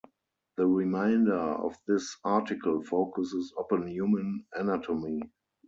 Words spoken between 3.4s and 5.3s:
upon human anatomy.